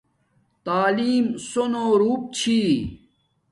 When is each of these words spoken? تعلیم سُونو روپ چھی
تعلیم 0.65 1.25
سُونو 1.49 1.85
روپ 2.01 2.21
چھی 2.37 2.59